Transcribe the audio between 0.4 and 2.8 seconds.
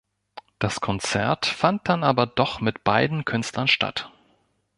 Das Konzert fand dann aber doch